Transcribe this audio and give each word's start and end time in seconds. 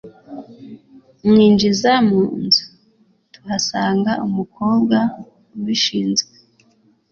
Mwinjiza 1.27 1.91
mu 2.07 2.21
nzu 2.43 2.63
tuhasanga 3.33 4.11
umukobwa 4.27 4.97
ubishinzwe 5.55 6.31